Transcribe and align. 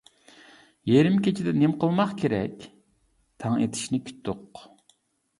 يېرىم 0.91 1.17
كېچىدە 1.25 1.51
نېمە 1.57 1.75
قىلماق 1.83 2.15
كېرەك؟ 2.21 2.65
تاڭ 3.43 3.59
ئېتىشىنى 3.65 3.99
كۈتتۇق. 4.07 4.63